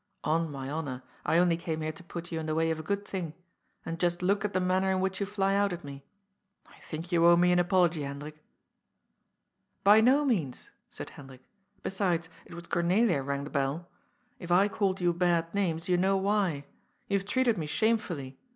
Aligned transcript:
On 0.23 0.49
my 0.51 0.67
honour, 0.71 1.03
I 1.23 1.37
only 1.37 1.55
came 1.55 1.81
here 1.81 1.91
to 1.91 2.03
put 2.03 2.31
you 2.31 2.39
in 2.39 2.47
the 2.47 2.55
way 2.55 2.71
of 2.71 2.79
a 2.79 2.81
good 2.81 3.07
thing. 3.07 3.35
And 3.85 3.99
just 3.99 4.23
look 4.23 4.43
at 4.43 4.51
the 4.51 4.59
manner 4.59 4.89
in 4.89 4.99
which 4.99 5.19
you 5.19 5.27
fly 5.27 5.53
out 5.53 5.71
at 5.71 5.83
me. 5.83 6.01
I 6.65 6.79
think 6.79 7.11
you 7.11 7.23
owe 7.27 7.35
me 7.35 7.51
an 7.51 7.59
apology, 7.59 8.01
Hendrik."" 8.01 8.43
By 9.83 10.01
no 10.01 10.25
means," 10.25 10.69
said 10.89 11.11
Hendrik." 11.11 11.41
Besides, 11.83 12.29
it 12.45 12.55
was 12.55 12.65
Cornelia 12.65 13.21
rang 13.21 13.43
the 13.43 13.51
bell. 13.51 13.89
If 14.39 14.51
I 14.51 14.67
called 14.67 14.99
you 15.01 15.13
bad 15.13 15.53
names, 15.53 15.87
you 15.87 15.97
know 15.97 16.17
why. 16.17 16.65
You 17.07 17.19
have 17.19 17.27
treated 17.27 17.59
me 17.59 17.67
shamefully. 17.67 18.39